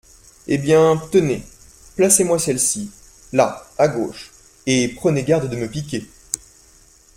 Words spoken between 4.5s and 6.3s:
et prenez garde de me piquer.